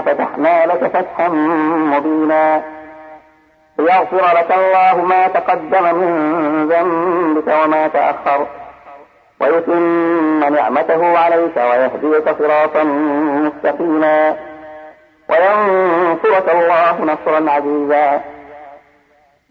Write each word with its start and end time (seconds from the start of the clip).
فتحنا 0.00 0.66
لك 0.66 0.86
فتحا 0.86 1.28
مبينا 1.28 2.62
ليغفر 3.78 4.38
لك 4.38 4.52
الله 4.52 5.04
ما 5.04 5.28
تقدم 5.28 5.94
من 5.94 6.68
ذنبك 6.68 7.54
وما 7.64 7.88
تأخر. 7.88 8.46
ويتم 9.40 10.54
نعمته 10.54 11.18
عليك 11.18 11.56
ويهديك 11.56 12.36
صراطا 12.38 12.82
مستقيما. 13.44 14.36
وينصرك 15.28 16.48
الله 16.54 17.04
نصرا 17.04 17.50
عزيزا. 17.50 18.20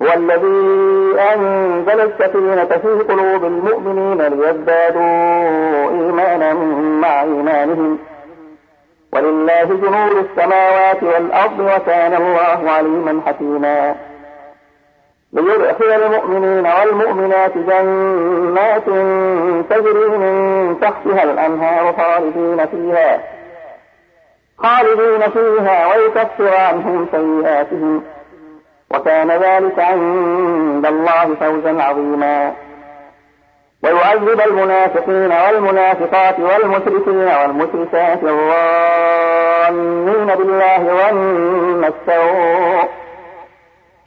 هو 0.01 0.13
الذي 0.13 1.21
أنزل 1.33 2.01
السكينة 2.01 2.65
في 2.65 3.03
قلوب 3.09 3.45
المؤمنين 3.45 4.21
ليزدادوا 4.21 5.89
إيمانا 5.89 6.53
مع 7.01 7.21
إيمانهم. 7.21 7.99
ولله 9.13 9.63
جنود 9.63 10.25
السماوات 10.25 11.03
والأرض 11.03 11.59
وكان 11.59 12.13
الله 12.13 12.71
عليما 12.71 13.21
حكيما. 13.25 13.95
ليدخل 15.33 15.85
المؤمنين 15.85 16.67
والمؤمنات 16.67 17.57
جنات 17.57 18.85
تجري 19.69 20.07
من 20.17 20.75
تحتها 20.81 21.23
الأنهار 21.23 21.93
خالدين 21.93 22.65
فيها. 22.65 23.19
خالدين 24.57 25.29
فيها 25.29 25.95
ويكفر 25.95 26.55
عنهم 26.55 27.07
سيئاتهم. 27.11 28.03
وكان 28.91 29.31
ذلك 29.31 29.79
عند 29.79 30.85
الله 30.85 31.35
فوزا 31.39 31.83
عظيما. 31.83 32.53
ويعذب 33.83 34.41
المنافقين 34.41 35.31
والمنافقات 35.31 36.39
والمشركين 36.39 37.27
والمشركات 37.27 38.19
الظانين 38.23 39.79
بالله 40.25 40.77
ظن 40.77 41.83
السوء 41.83 42.89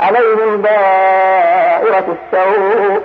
عليهم 0.00 0.62
دائرة 0.62 2.16
السوء 2.16 3.02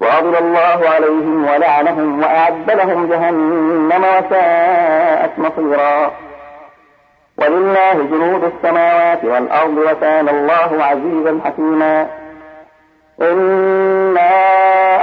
وغضب 0.00 0.34
الله 0.34 0.88
عليهم 0.88 1.44
ولعنهم 1.44 2.22
وأعد 2.22 2.70
لهم 2.70 3.08
جهنم 3.08 4.04
وساءت 4.04 5.38
مصيرا. 5.38 6.12
ولله 7.38 7.92
جنود 7.92 8.44
السماوات 8.44 9.24
والأرض 9.24 9.78
وكان 9.78 10.28
الله 10.28 10.84
عزيزا 10.84 11.40
حكيما. 11.44 12.06
إنا 13.20 14.53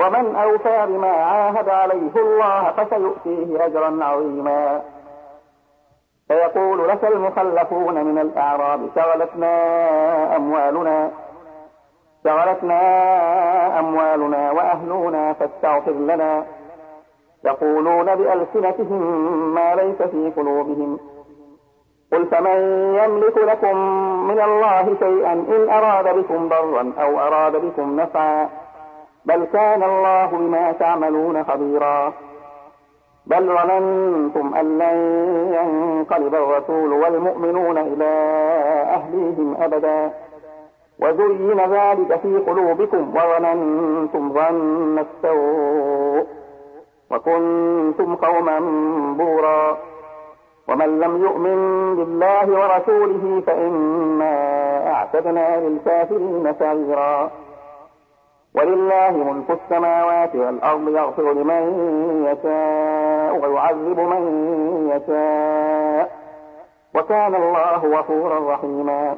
ومن 0.00 0.36
أوفى 0.36 0.86
بما 0.86 1.10
عاهد 1.10 1.68
عليه 1.68 2.10
الله 2.16 2.72
فسيؤتيه 2.72 3.66
أجرا 3.66 4.04
عظيما. 4.04 4.82
فيقول 6.28 6.88
لك 6.88 7.04
المخلفون 7.04 8.04
من 8.04 8.18
الأعراب 8.18 8.80
شغلتنا 8.94 9.56
أموالنا 10.36 11.10
شغلتنا 12.24 12.80
أموالنا 13.78 14.50
وأهلنا 14.50 15.32
فاستغفر 15.32 15.92
لنا. 15.92 16.44
يقولون 17.44 18.14
بألسنتهم 18.14 19.02
ما 19.54 19.74
ليس 19.74 20.02
في 20.02 20.32
قلوبهم. 20.36 20.98
قل 22.12 22.26
فمن 22.26 22.60
يملك 22.94 23.38
لكم 23.38 23.76
من 24.28 24.40
الله 24.40 24.96
شيئا 25.00 25.32
إن 25.32 25.70
أراد 25.70 26.16
بكم 26.16 26.48
ضرا 26.48 26.92
أو 27.00 27.20
أراد 27.20 27.56
بكم 27.56 28.00
نفعا. 28.00 28.48
بل 29.24 29.44
كان 29.44 29.82
الله 29.82 30.26
بما 30.26 30.72
تعملون 30.72 31.44
خبيرا. 31.44 32.12
بل 33.26 33.56
ظننتم 33.56 34.54
أن 34.54 34.78
لن 34.78 34.98
ينقلب 35.54 36.34
الرسول 36.34 36.92
والمؤمنون 36.92 37.78
إلى 37.78 38.10
أهليهم 38.96 39.56
أبدا. 39.60 40.10
وزين 41.00 41.60
ذلك 41.60 42.20
في 42.20 42.38
قلوبكم 42.38 43.16
وظننتم 43.16 44.32
ظن 44.32 44.98
السوء 44.98 46.26
وكنتم 47.10 48.16
قوما 48.16 48.60
بورا. 49.18 49.78
ومن 50.68 51.00
لم 51.00 51.22
يؤمن 51.22 51.56
بالله 51.96 52.46
ورسوله 52.60 53.42
فإنا 53.46 54.34
أعتدنا 54.92 55.60
للكافرين 55.60 56.54
سعيرا. 56.58 57.30
ولله 58.54 59.10
ملك 59.10 59.50
السماوات 59.50 60.34
والأرض 60.34 60.88
يغفر 60.88 61.32
لمن 61.32 61.62
يشاء 62.26 63.50
ويعذب 63.50 64.00
من 64.00 64.22
يشاء. 64.96 66.20
وكان 66.94 67.34
الله 67.34 67.98
غفورا 67.98 68.54
رحيما. 68.54 69.16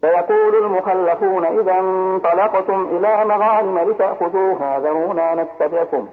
سيقول 0.00 0.64
المخلفون 0.64 1.44
إذا 1.44 1.80
انطلقتم 1.80 2.88
إلى 2.92 3.24
مغانم 3.24 3.78
لتأخذوها 3.90 4.78
ذرونا 4.78 5.34
نتبعكم. 5.34 6.08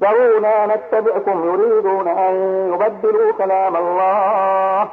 ذرونا 0.00 0.66
نتبعكم 0.66 1.48
يريدون 1.48 2.08
أن 2.08 2.34
يبدلوا 2.74 3.32
كلام 3.32 3.76
الله. 3.76 4.88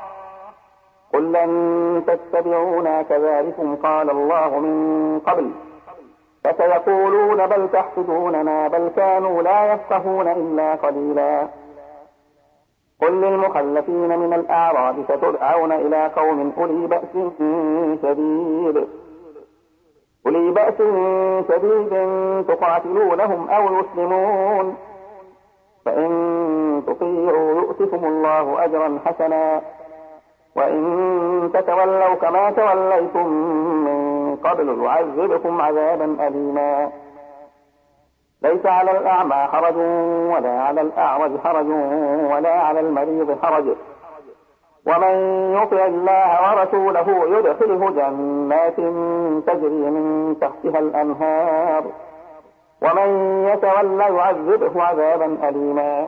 قل 1.13 1.31
لن 1.31 2.03
تتبعونا 2.07 3.01
كذلكم 3.01 3.75
قال 3.75 4.09
الله 4.09 4.59
من 4.59 5.19
قبل. 5.19 5.51
فسيقولون 6.44 7.47
بل 7.47 7.69
تحسدوننا 7.69 8.68
بل 8.68 8.91
كانوا 8.96 9.41
لا 9.41 9.73
يفقهون 9.73 10.28
إلا 10.28 10.75
قليلا. 10.75 11.47
قل 13.02 13.22
للمخلفين 13.22 14.19
من 14.19 14.34
الأعراب 14.34 14.96
ستدعون 15.03 15.72
إلى 15.72 16.07
قوم 16.07 16.53
أولي 16.57 16.88
بأس 16.88 17.13
شديد. 18.02 18.88
أولي 20.25 20.52
بأس 20.52 20.78
شديد 21.50 21.90
تقاتلونهم 22.47 23.50
أو 23.50 23.79
يسلمون. 23.79 24.78
فإن 25.85 26.84
تطيعوا 26.88 27.62
يؤتكم 27.62 28.06
الله 28.06 28.66
أجرا 28.66 29.00
حسنا. 29.06 29.62
وإن 30.56 31.50
تتولوا 31.53 32.16
كما 32.16 32.52
توليتم 32.52 33.28
من 33.86 34.36
قبل 34.36 34.84
يعذبكم 34.84 35.62
عذابا 35.62 36.28
أليما. 36.28 36.91
ليس 38.44 38.66
على 38.66 38.91
الأعمى 38.91 39.36
حرج 39.36 39.78
ولا 40.36 40.62
على 40.62 40.81
الأعرج 40.81 41.31
حرج 41.44 41.68
ولا 42.31 42.59
على 42.59 42.80
المريض 42.80 43.38
حرج. 43.44 43.66
ومن 44.88 45.16
يطع 45.53 45.86
الله 45.86 46.52
ورسوله 46.52 47.38
يدخله 47.38 47.90
جنات 47.90 48.75
تجري 49.47 49.90
من 49.90 50.35
تحتها 50.41 50.80
الأنهار. 50.80 51.84
ومن 52.81 53.09
يتولى 53.47 54.03
يعذبه 54.03 54.84
عذابا 54.84 55.50
أليما. 55.50 56.08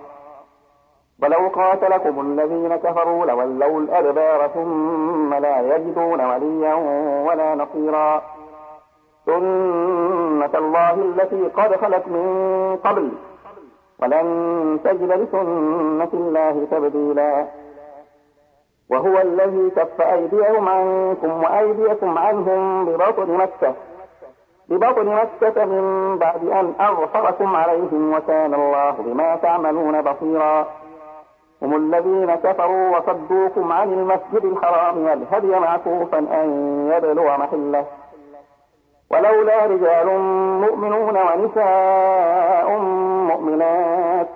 ولو 1.21 1.47
قاتلكم 1.47 2.21
الذين 2.21 2.75
كفروا 2.75 3.25
لولوا 3.25 3.79
الأدبار 3.79 4.47
ثم 4.47 5.33
لا 5.33 5.75
يجدون 5.75 6.21
وليا 6.25 6.73
ولا 7.27 7.55
نصيرا. 7.55 8.21
سنة 9.25 10.51
الله 10.55 10.93
التي 10.93 11.43
قد 11.47 11.75
خلت 11.75 12.07
من 12.07 12.77
قبل. 12.83 13.11
ولن 13.99 14.79
تجد 14.83 15.11
لسنة 15.11 16.09
الله 16.13 16.67
تبديلا. 16.71 17.47
وهو 18.89 19.21
الذي 19.21 19.69
كف 19.69 20.01
أيديهم 20.01 20.69
عنكم 20.69 21.43
وأيديكم 21.43 22.17
عنهم 22.17 22.85
ببطن 22.85 23.31
مكة. 23.31 23.73
ببطن 24.69 25.05
مكة 25.05 25.65
من 25.65 26.17
بعد 26.17 26.45
أن 26.45 26.73
أغفركم 26.79 27.55
عليهم 27.55 28.13
وكان 28.13 28.53
الله 28.53 28.91
بما 28.91 29.35
تعملون 29.35 30.01
بصيرا. 30.01 30.80
هم 31.63 31.75
الذين 31.75 32.35
كفروا 32.35 32.97
وصدوكم 32.97 33.71
عن 33.71 33.93
المسجد 33.93 34.45
الحرام 34.45 34.97
والهدي 34.97 35.59
معكوفا 35.59 36.17
أن 36.17 36.49
يبلغ 36.93 37.37
محله. 37.37 37.85
ولولا 39.11 39.65
رجال 39.65 40.19
مؤمنون 40.61 41.17
ونساء 41.17 42.77
مؤمنات. 43.27 44.27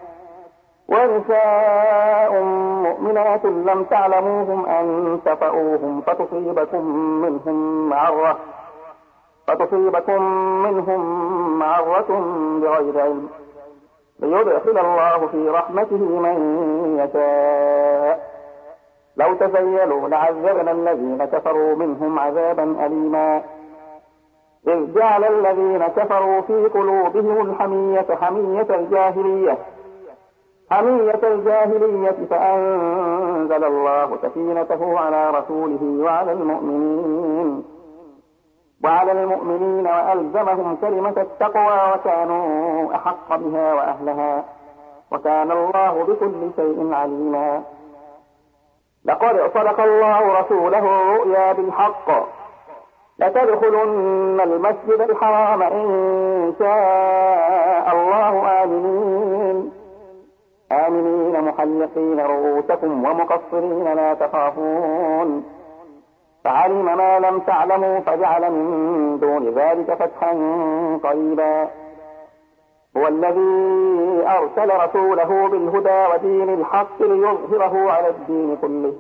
ونساء 0.90 2.42
مؤمنات 2.84 3.46
لم 3.46 3.84
تعلموهم 3.84 4.66
أن 4.66 5.20
تطؤوهم 5.26 6.02
فتصيبكم 6.02 6.86
منهم 7.22 7.90
معرة. 7.90 8.38
فتصيبكم 9.48 10.22
منهم 10.64 11.02
معرة 11.60 12.24
بغير 12.62 13.02
علم. 13.02 13.30
ليدخل 14.20 14.78
الله 14.78 15.28
في 15.28 15.50
رحمته 15.50 15.98
من 15.98 16.38
يشاء. 17.00 18.36
لو 19.18 19.34
تزيلوا 19.34 20.08
لعذبنا 20.08 20.72
الذين 20.72 21.26
كفروا 21.26 21.76
منهم 21.76 22.20
عذابا 22.20 22.86
أليما. 22.86 23.42
إذ 24.68 24.94
جعل 24.94 25.24
الذين 25.24 25.88
كفروا 25.88 26.42
في 26.42 26.66
قلوبهم 26.66 27.50
الحمية 27.50 28.06
حمية 28.22 28.68
الجاهلية. 28.70 29.58
حمية 30.72 31.20
الجاهلية 31.24 32.16
فأنزل 32.30 33.64
الله 33.64 34.18
سكينته 34.22 35.00
على 35.00 35.30
رسوله 35.30 36.04
وعلى 36.04 36.32
المؤمنين. 36.32 37.64
وعلى 38.84 39.12
المؤمنين 39.12 39.88
وألزمهم 39.88 40.78
كلمة 40.82 41.14
التقوى 41.18 41.94
وكانوا 41.96 42.46
أحق 42.94 43.36
بها 43.36 43.74
وأهلها 43.74 44.44
وكان 45.12 45.52
الله 45.52 46.04
بكل 46.04 46.52
شيء 46.56 46.94
عليما. 46.94 47.64
لقد 49.06 49.52
صدق 49.54 49.80
الله 49.82 50.40
رسوله 50.40 50.80
الرؤيا 50.80 51.54
بالحق. 51.54 52.12
لتدخلن 53.20 54.42
المسجد 54.42 55.02
الحرام 55.10 55.62
إن 55.62 56.54
شاء 56.60 57.96
الله 57.96 58.64
آمنين. 58.64 59.72
آمنين 60.72 61.42
محلقين 61.42 62.20
رؤوسكم 62.20 63.06
ومقصرين 63.06 63.94
لا 63.94 64.14
تخافون. 64.14 65.46
فعلم 66.44 66.98
ما 66.98 67.20
لم 67.20 67.40
تعلموا 67.40 68.00
فجعل 68.00 68.52
من 68.52 69.20
دون 69.20 69.50
ذلك 69.50 69.94
فتحا 69.94 70.32
قريبا. 71.04 71.68
الذي 73.16 74.28
أرسل 74.28 74.70
رسوله 74.84 75.48
بالهدى 75.48 76.06
ودين 76.14 76.54
الحق 76.60 77.02
ليظهره 77.02 77.92
على 77.92 78.08
الدين 78.08 78.58
كله 78.62 78.94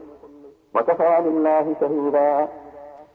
وكفى 0.75 1.21
بالله 1.23 1.75
شهيدا. 1.81 2.47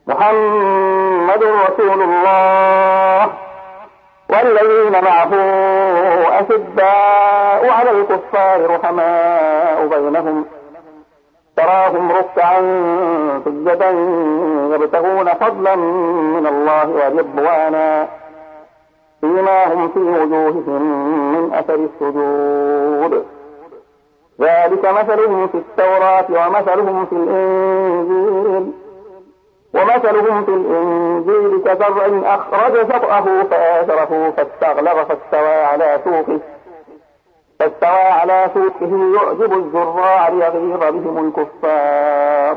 محمد 0.06 1.43
رسول 1.43 2.02
الله. 2.02 3.31
والذين 4.31 5.05
معه 5.05 5.35
أشداء 6.41 7.70
على 7.70 7.91
الكفار 7.91 8.70
رحماء 8.70 9.87
بينهم. 9.87 10.44
تراهم 11.56 12.12
ركعا 12.12 12.61
سجدا 13.44 13.91
يبتغون 14.75 15.29
فضلا 15.35 15.76
من 16.35 16.47
الله 16.47 16.88
ورضوانا. 16.88 18.19
فيما 19.20 19.75
هم 19.75 19.88
في 19.88 19.99
وجوههم 19.99 20.82
من 21.32 21.55
أثر 21.55 21.75
السجود. 21.75 23.26
ذلك 24.40 24.84
مثلهم 24.84 25.46
في 25.49 25.58
التوراة 25.58 26.26
ومثلهم 26.31 27.06
في 27.06 27.12
الإنجيل. 27.12 28.72
ومثلهم 29.75 30.44
في 30.44 30.50
الإنجيل 30.50 31.62
كزرع 31.64 32.34
أخرج 32.34 32.93
شطأه 32.93 33.43
فآثره 33.43 34.32
فاستغلظ 34.37 35.06
فاستوى 35.06 35.55
على 35.64 36.00
سوقه. 36.05 36.40
فاستوى 37.58 38.11
على 38.20 38.50
سوقه 38.55 39.14
يعجب 39.14 39.52
الزراع 39.52 40.28
ليغيظ 40.28 40.81
بهم 40.81 41.28
الكفار. 41.28 42.56